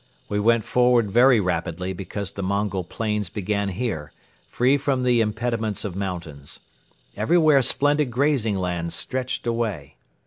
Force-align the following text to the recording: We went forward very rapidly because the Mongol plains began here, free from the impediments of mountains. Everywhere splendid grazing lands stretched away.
We 0.29 0.39
went 0.39 0.63
forward 0.63 1.11
very 1.11 1.39
rapidly 1.39 1.93
because 1.93 2.31
the 2.31 2.41
Mongol 2.41 2.83
plains 2.83 3.29
began 3.29 3.69
here, 3.69 4.11
free 4.49 4.75
from 4.75 5.03
the 5.03 5.21
impediments 5.21 5.85
of 5.85 5.95
mountains. 5.95 6.59
Everywhere 7.15 7.61
splendid 7.61 8.09
grazing 8.09 8.57
lands 8.57 8.95
stretched 8.95 9.45
away. 9.45 9.97